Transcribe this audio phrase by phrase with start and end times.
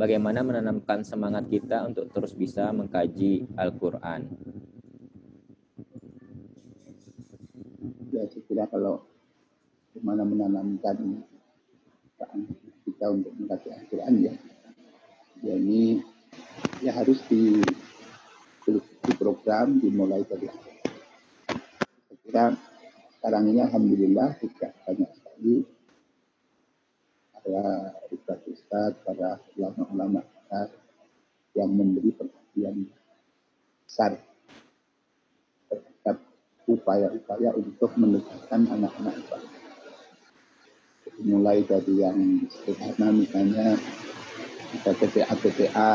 [0.00, 4.32] bagaimana menanamkan semangat kita untuk terus bisa mengkaji Al-Quran?
[8.08, 9.04] Ya, kira kalau
[9.92, 11.20] bagaimana menanamkan
[12.88, 14.34] kita untuk mengkaji Al-Quran ya,
[15.44, 16.00] ya ini
[16.80, 17.60] ya harus di,
[19.04, 20.48] di program dimulai dari.
[20.48, 22.44] Saya kira
[23.20, 25.79] sekarang ini Alhamdulillah tidak banyak sekali
[27.40, 30.20] para ustaz-ustaz, para ulama-ulama
[31.56, 32.86] yang memberi perhatian
[33.84, 34.16] besar
[35.66, 36.16] terhadap
[36.70, 39.16] upaya-upaya untuk mendekatkan anak-anak.
[41.20, 43.76] Mulai dari yang sederhana misalnya
[44.70, 45.92] ada TPA-TPA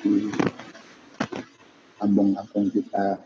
[0.00, 0.30] di
[2.00, 3.18] kampung-kampung kita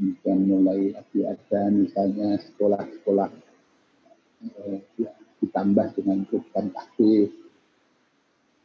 [0.00, 3.28] kemudian mulai ada misalnya sekolah-sekolah
[4.48, 4.80] eh,
[5.40, 7.32] ditambah dengan program takbir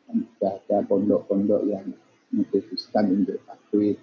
[0.05, 1.87] juga ada pondok-pondok yang
[2.31, 3.97] mengkhususkan untuk takbir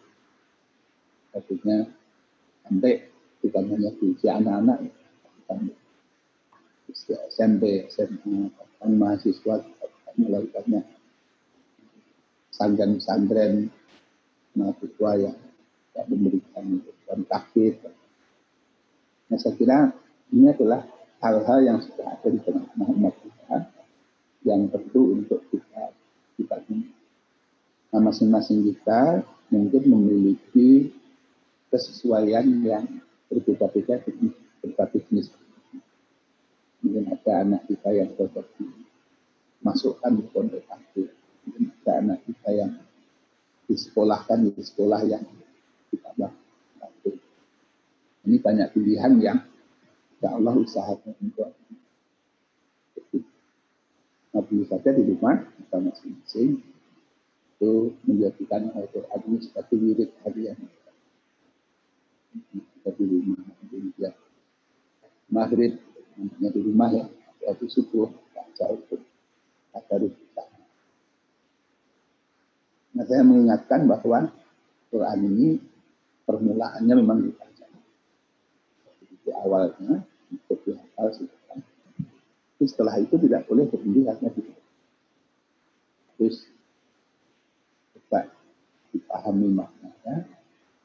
[1.33, 1.89] artinya
[2.67, 3.07] sampai
[3.41, 4.79] bukan hanya di usia anak-anak
[6.93, 9.65] usia SMP, SMA, bahkan mahasiswa
[10.21, 10.85] mulai banyak
[12.53, 13.73] sanggan pesantren
[14.53, 15.39] mahasiswa yang
[15.97, 17.75] yang memberikan program takbir.
[19.29, 19.79] Nah, saya kira
[20.33, 20.85] ini adalah
[21.23, 23.57] hal-hal yang sudah ada di tengah-tengah umat kita
[24.43, 25.95] yang perlu untuk kita
[26.35, 26.57] kita
[27.95, 29.23] nah, masing-masing kita
[29.55, 30.91] mungkin memiliki
[31.71, 32.85] kesesuaian yang
[33.31, 35.31] berbeda-beda dengan berbagai jenis.
[36.83, 38.45] Mungkin ada anak kita yang cocok
[39.63, 41.07] masukkan di pondok aktif
[41.47, 42.73] mungkin ada anak kita yang
[43.71, 45.23] disekolahkan di sekolah yang
[45.95, 46.35] ditambah
[48.23, 49.39] ini banyak pilihan yang
[50.23, 51.51] Ya Allah usahakan untuk
[54.33, 56.63] Nabi saja di rumah kita masing-masing
[57.59, 57.73] itu
[58.07, 60.59] menjadikan Al-Quran ini seperti wirid harian.
[62.55, 63.53] Kita di rumah
[65.33, 65.75] maghrib
[66.15, 67.05] namanya di rumah ya
[67.49, 69.01] waktu subuh tak jauh pun
[69.75, 70.45] ada kita.
[72.95, 74.31] Nah saya mengingatkan bahwa
[74.93, 75.49] Quran ini
[76.29, 77.67] permulaannya memang dibaca.
[79.23, 81.09] Di awalnya untuk dihafal.
[81.13, 84.43] Tapi setelah itu tidak boleh berhenti hanya di
[86.17, 86.47] Terus
[87.99, 88.31] kita
[88.95, 90.31] dipahami maknanya,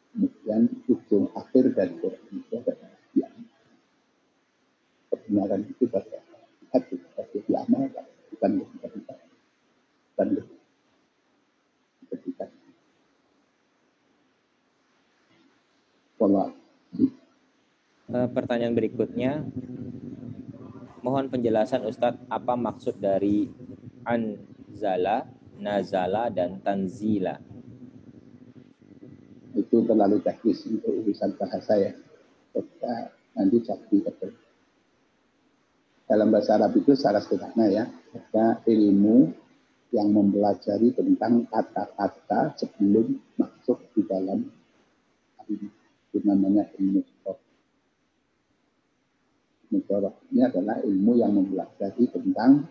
[0.09, 3.35] kemudian ujung akhir dari Quran itu adalah yang
[5.13, 6.17] kebenaran itu pada
[6.73, 9.13] hati sebagai diamalkan, bukan ketika
[10.17, 10.27] bukan
[12.09, 12.45] ketika
[16.17, 16.49] Wallah.
[18.07, 19.43] Eh, pertanyaan berikutnya,
[21.03, 23.51] mohon penjelasan Ustadz apa maksud dari
[24.07, 25.27] anzala,
[25.59, 27.35] nazala, dan tanzila.
[29.59, 31.91] Itu terlalu teknis untuk urusan bahasa ya.
[32.55, 34.31] Kita nanti cari betul.
[36.07, 39.35] Dalam bahasa Arab itu secara sederhana ya, ada ilmu
[39.91, 44.47] yang mempelajari tentang kata-kata sebelum masuk di dalam
[45.47, 47.46] itu namanya ilmu sport
[49.67, 52.63] Mudoroh ini adalah ilmu yang mempelajari tentang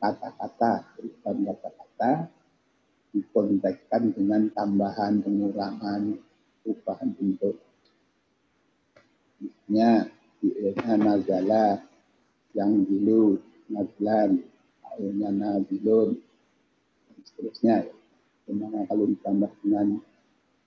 [0.00, 2.10] kata-kata, dan kata-kata
[3.12, 6.16] dikontekskan dengan tambahan, pengurangan,
[6.64, 7.60] perubahan bentuk.
[9.36, 10.08] Misalnya
[10.40, 11.84] ilmu nazala
[12.56, 13.36] yang dulu
[13.68, 14.40] nazlan,
[14.80, 16.16] akhirnya nazilun,
[17.04, 17.76] dan seterusnya.
[18.48, 20.00] Bagaimana kalau ditambah dengan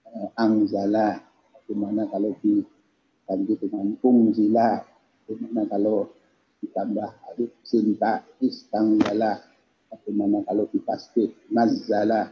[0.07, 1.19] uh, angzala,
[1.57, 4.92] bagaimana kalau diganti dengan pungzila,
[5.23, 6.11] Bagaimana kalau
[6.59, 9.39] ditambah alif sinta istanggala?
[9.87, 12.31] Bagaimana kalau dipastif nazala?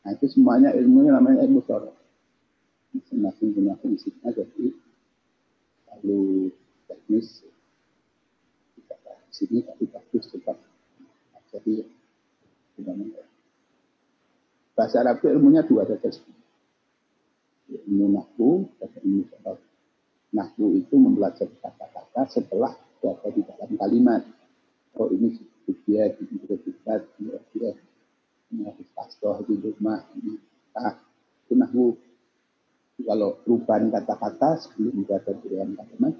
[0.00, 1.92] Nah itu semuanya ilmunya namanya ilmu sorof.
[2.96, 4.66] Masing-masing punya fungsinya jadi
[5.92, 6.50] lalu
[6.88, 7.44] teknis
[8.74, 10.56] kita di sini tapi bagus cepat.
[11.52, 11.84] Jadi
[14.72, 16.08] bahasa Arab itu ilmunya dua saja
[17.68, 19.69] ilmu nahu dan ilmu sorof.
[20.30, 22.70] Nahwu itu mempelajari kata-kata setelah
[23.02, 24.22] berada di dalam kalimat.
[24.94, 25.34] Oh ini
[25.86, 27.70] dia di kita, dia
[28.62, 30.38] harus pastoh di rumah, ini.
[30.70, 30.94] Tak
[31.46, 31.98] itu nahwu.
[33.00, 36.14] Kalau perubahan kata-kata sebelum berada di dalam kalimat,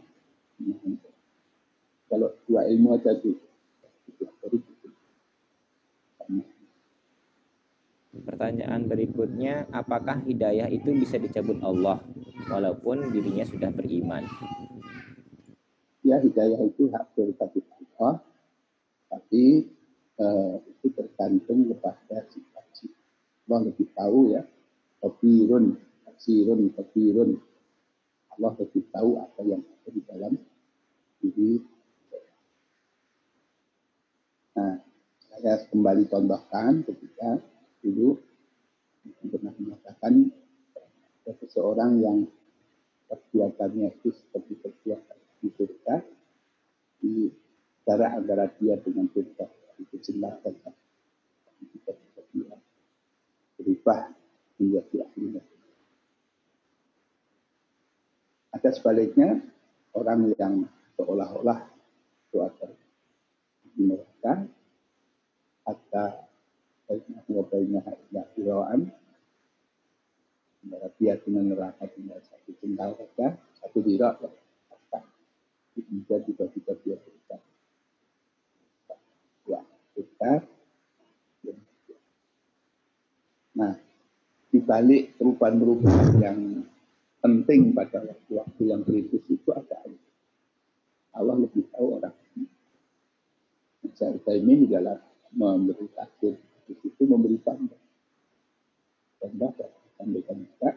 [2.11, 3.39] kalau dua ilmu aja itu,
[8.21, 12.01] Pertanyaan berikutnya, apakah hidayah itu bisa dicabut Allah
[12.51, 14.27] walaupun dirinya sudah beriman?
[16.03, 18.21] Ya, hidayah itu hak prerogatif Allah,
[19.07, 19.71] tapi
[20.19, 22.61] eh, itu tergantung kepada sikap
[23.51, 24.47] Allah lebih tahu ya.
[25.03, 25.75] Kabirun,
[26.07, 27.35] kasirun, kabirun.
[28.39, 30.33] Allah lebih tahu apa yang ada di dalam
[31.19, 31.59] diri.
[34.55, 34.79] Nah,
[35.35, 37.43] saya kembali contohkan ketika
[37.83, 38.23] dulu
[39.27, 40.31] pernah mengatakan
[40.79, 42.19] ada seseorang yang
[43.11, 45.95] perbuatannya itu seperti perbuatan di surga
[47.03, 47.15] di
[47.83, 49.51] cara agar dia dengan surga
[49.83, 50.55] itu jelaskan
[51.59, 52.57] kita bisa
[53.59, 54.01] berubah
[54.63, 55.27] menjadi ahli
[58.55, 59.43] ada sebaliknya
[59.97, 60.55] orang yang
[60.95, 61.67] seolah-olah
[62.31, 62.69] ada
[63.75, 64.47] di neraka
[65.67, 66.31] atau
[66.87, 68.81] baiknya illa firaan
[70.61, 73.27] antara dengan neraka tinggal satu jengkal saja
[73.61, 74.35] satu dirak lah
[75.81, 77.41] bisa juga kita dia berikan
[79.49, 79.61] ya
[79.97, 80.33] kita
[83.57, 83.75] nah
[84.51, 86.39] dibalik perubahan-perubahan yang
[87.21, 89.85] penting pada waktu-waktu yang kritis itu ada
[91.15, 91.37] Allah.
[91.37, 92.17] Lebih tahu orang
[94.01, 94.97] saya ini adalah
[95.35, 96.41] memberi takdir.
[96.65, 97.77] Di situ memberi tanda.
[99.21, 99.49] Tanda
[100.01, 100.71] sampaikan juga.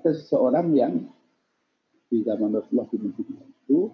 [0.00, 0.94] Ada seseorang yang
[2.08, 3.92] di zaman Rasulullah di Madinah itu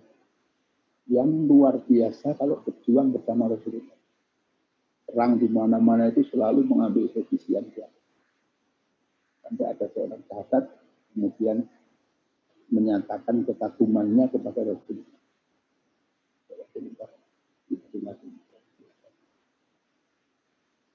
[1.11, 3.99] yang luar biasa kalau berjuang bersama Rasulullah.
[5.05, 7.91] Perang di mana-mana itu selalu mengambil posisi yang kuat.
[9.43, 10.65] Sampai ada seorang sahabat
[11.13, 11.67] kemudian
[12.73, 15.21] menyatakan kekagumannya kepada Rasulullah.
[16.49, 17.11] Rasulullah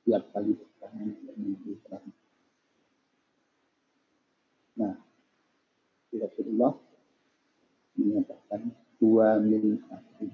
[0.10, 0.58] setiap kali
[1.86, 2.06] perang.
[4.80, 4.95] Nah,
[6.15, 6.74] Rasulullah
[8.00, 8.62] menyatakan
[8.97, 10.30] dua min ahli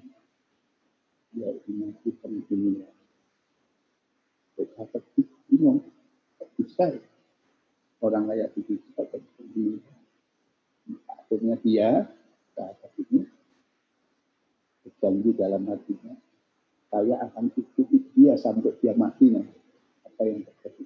[1.35, 2.87] yaitu nanti pentingnya.
[4.55, 5.03] Betapa
[5.51, 5.83] bingung,
[6.55, 6.95] bisa
[7.99, 9.83] orang layak itu kita penting.
[11.11, 11.89] Akhirnya dia
[12.55, 13.27] saat ini
[14.85, 16.13] berjanji dalam hatinya
[16.93, 19.64] saya akan ikuti dia sampai dia mati nanti
[20.15, 20.83] apa yang terjadi.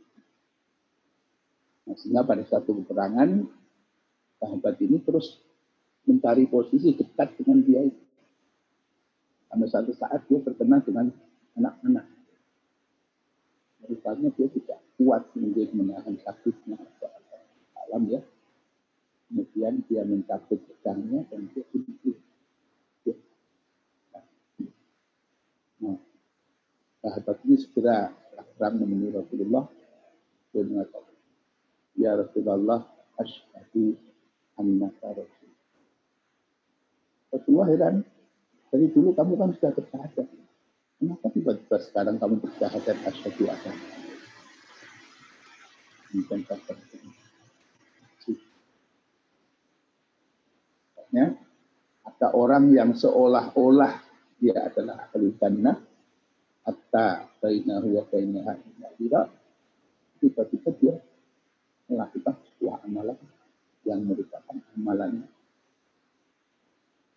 [1.86, 3.46] Nah, sehingga pada satu peperangan,
[4.42, 5.38] sahabat ini terus
[6.10, 8.04] mencari posisi dekat dengan dia itu.
[9.54, 11.14] Karena satu saat dia berkenan dengan
[11.54, 12.06] anak-anak.
[13.90, 16.78] Misalnya dia tidak kuat mungkin menahan sakitnya
[17.90, 18.22] alam ya.
[19.30, 22.18] Kemudian dia mencabut pedangnya dan dia bunuh.
[25.80, 25.98] Nah,
[27.02, 28.12] sahabat ini segera
[28.60, 29.72] Akram menemui Rasulullah
[30.52, 31.16] dan mengatakan,
[31.96, 33.96] Ya Rasulullah, asyhadu
[34.60, 35.52] annaka Rasul.
[37.32, 37.96] Rasulullah heran,
[38.68, 40.28] dari dulu kamu kan sudah bersahadat.
[41.00, 43.72] Kenapa tiba-tiba sekarang kamu bersahadat asyhadu annaka
[46.20, 46.76] Bukan kata
[51.16, 51.32] Ya,
[52.04, 54.04] ada orang yang seolah-olah
[54.38, 55.89] dia adalah ahli jannah,
[56.69, 58.54] hatta bainahu wa bainaha
[59.01, 59.25] tidak
[60.21, 60.95] tiba-tiba dia
[61.89, 63.18] melakukan sebuah amalan
[63.89, 65.25] yang merupakan amalannya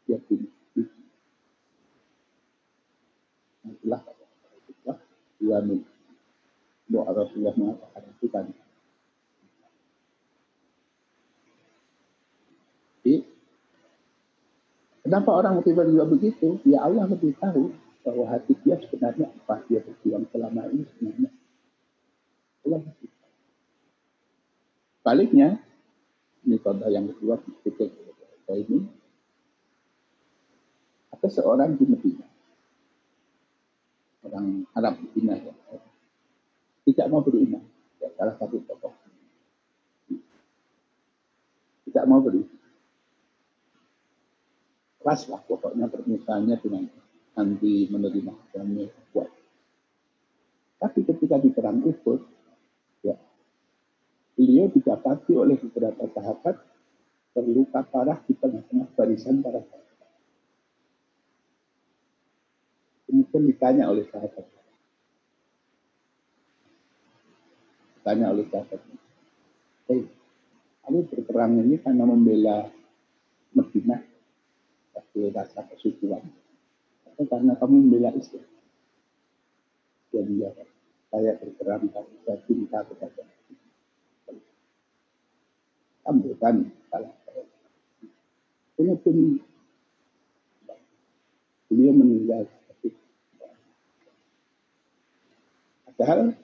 [0.09, 0.49] dia pilih
[3.69, 4.01] itulah
[4.73, 4.99] itulah
[5.37, 5.85] dua min
[6.89, 8.47] doa Rasulullah mengatakan itu kan
[13.03, 13.19] Jadi,
[15.03, 16.63] kenapa orang tiba-tiba begitu?
[16.63, 19.63] Ya Allah lebih tahu bahwa hati dia sebenarnya apa?
[19.71, 21.31] Dia berjuang selama ini sebenarnya.
[22.67, 22.83] Allah
[25.03, 25.59] Baliknya,
[26.47, 27.35] ini contoh yang kedua
[27.67, 28.87] kita ini,
[31.11, 32.23] ada seorang di Medina,
[34.23, 35.51] orang Arab Medina ya,
[36.87, 37.67] tidak mau beriman,
[37.99, 38.95] ya, salah satu tokoh,
[41.91, 42.63] tidak mau beriman.
[45.03, 46.87] Keras lah pokoknya permisalannya dengan
[47.33, 49.31] nanti menerima agama kuat.
[50.77, 52.21] Tapi ketika di perang Uhud,
[53.07, 53.17] ya,
[54.37, 56.57] beliau didapati oleh beberapa sahabat
[57.33, 60.11] terluka parah di tengah-tengah barisan para sahabat.
[63.09, 64.47] Kemudian ditanya oleh sahabat.
[67.97, 68.81] Ditanya oleh sahabat.
[69.89, 70.05] Hei,
[70.85, 72.69] kamu berperang ini karena membela
[73.57, 74.01] Medina,
[74.93, 76.52] tapi rasa kesukuan itu
[77.17, 78.47] karena kamu membela Islam.
[80.13, 80.51] Jadi ya,
[81.13, 83.25] saya berperan saya cinta kepada
[86.03, 87.47] Sambutan salah saya.
[88.75, 89.39] Kemudian
[91.71, 92.43] beliau meninggal.
[95.87, 96.35] Padahal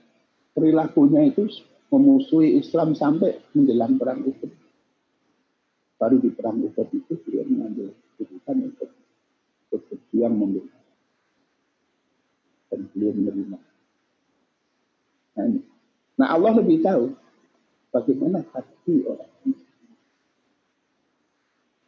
[0.55, 1.51] perilakunya itu
[1.91, 4.53] memusuhi Islam sampai menjelang perang Uhud.
[5.99, 8.89] Baru di perang Uhud itu dia mengambil keputusan untuk
[9.77, 10.79] berjuang membela
[12.69, 13.59] dan beliau menerima.
[15.37, 15.61] Nah, ini.
[16.19, 17.13] nah Allah lebih tahu
[17.93, 19.63] bagaimana hati orang ini.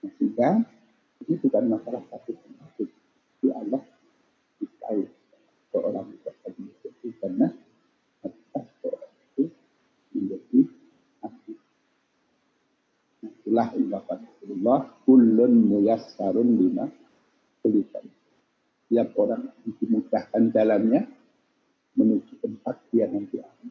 [0.00, 0.50] Nah, sehingga
[1.26, 2.88] ini bukan masalah satu penyakit.
[3.40, 3.82] Di Allah
[4.80, 5.00] tahu
[5.70, 7.49] seorang itu karena
[8.25, 9.44] atas seorang itu
[10.16, 10.60] menjadi
[11.22, 11.52] hati.
[13.20, 16.87] Nah, itulah ungkapan Rasulullah kullun muyassarun lima
[17.80, 18.04] tulisan.
[18.92, 19.49] Tiap orang
[19.80, 21.08] dimudahkan jalannya
[21.96, 23.68] menuju tempat dia nanti akan.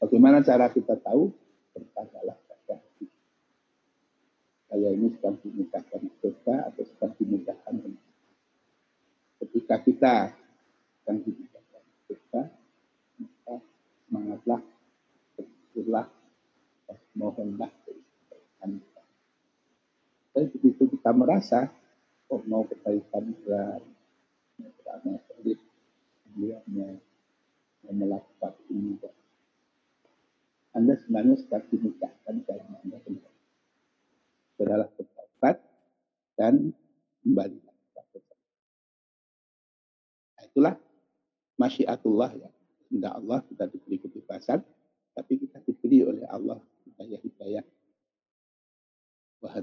[0.00, 1.28] Bagaimana cara kita tahu?
[1.76, 3.06] Bertanyalah pada hati.
[4.66, 7.74] Saya ini sedang dimudahkan surga atau sedang dimudahkan
[9.44, 10.14] Ketika kita
[10.98, 12.40] sedang dimudahkan surga,
[13.20, 13.54] maka
[14.08, 14.60] semangatlah,
[15.36, 16.06] bersyukurlah,
[17.14, 17.79] mohonlah.
[20.40, 21.68] Tapi begitu kita merasa,
[22.32, 23.84] oh mau kebaikan berat,
[25.04, 25.60] mau sulit,
[26.32, 28.96] mau melakukan ini,
[30.70, 33.40] anda sebenarnya sedang dimudahkan dalam Anda kembali.
[34.56, 35.56] Saudara bertobat
[36.38, 36.72] dan
[37.26, 37.58] kembali.
[37.60, 37.76] Nah,
[40.46, 40.74] itulah
[41.60, 42.48] masyiatullah ya.
[42.88, 44.64] Tidak Allah kita diberi kebebasan,
[45.12, 46.56] tapi kita diberi oleh Allah
[46.86, 47.66] hidayah-hidayah.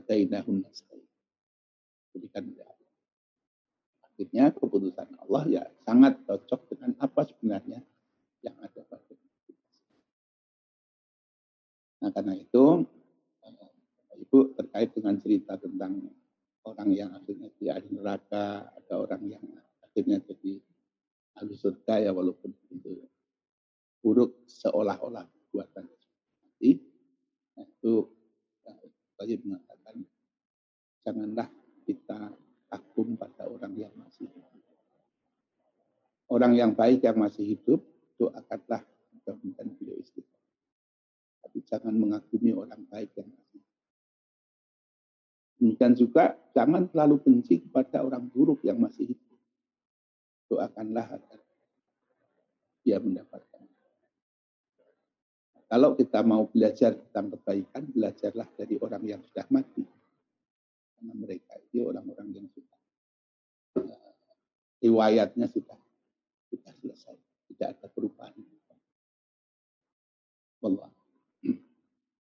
[0.08, 1.08] Nasta'in.
[2.16, 2.46] Berikan.
[4.08, 7.86] Akhirnya keputusan Allah ya sangat cocok dengan apa sebenarnya
[8.42, 9.14] yang ada pada
[11.98, 12.86] Nah karena itu
[13.46, 16.02] eh, Ibu terkait dengan cerita tentang
[16.66, 19.44] orang yang akhirnya di ahli neraka, ada orang yang
[19.86, 20.62] akhirnya jadi
[21.38, 23.06] ahli surga ya walaupun itu
[24.02, 25.86] buruk seolah-olah buatan.
[27.58, 27.94] Nah, itu
[29.18, 29.76] saya mengatakan
[31.08, 31.48] janganlah
[31.88, 32.36] kita
[32.68, 34.76] takut pada orang yang masih hidup.
[36.28, 37.80] Orang yang baik yang masih hidup,
[38.20, 38.84] doakanlah
[39.16, 40.38] mudah-mudahan beliau istiqomah
[41.48, 43.64] tapi jangan mengagumi orang baik yang masih.
[45.58, 49.40] Demikian juga jangan terlalu benci kepada orang buruk yang masih hidup.
[50.52, 51.40] Doakanlah agar
[52.84, 53.64] dia mendapatkan.
[55.72, 59.82] Kalau kita mau belajar tentang kebaikan, belajarlah dari orang yang sudah mati.
[60.98, 62.77] Karena mereka itu orang-orang yang sudah
[63.86, 64.12] uh,
[64.82, 65.77] riwayatnya sudah
[66.50, 67.16] sudah selesai,
[67.54, 68.34] tidak ada perubahan.
[70.66, 70.97] Allah.